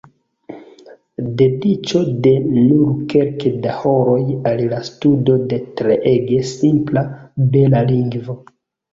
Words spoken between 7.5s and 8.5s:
bela lingvo.